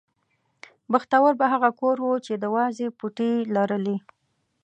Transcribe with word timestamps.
بختور 0.91 1.31
به 1.39 1.45
هغه 1.53 1.69
کور 1.79 1.97
و 2.03 2.09
چې 2.25 2.33
د 2.37 2.45
وازې 2.55 2.87
پوټې 2.97 3.29
یې 3.35 3.45
لرلې. 3.55 3.97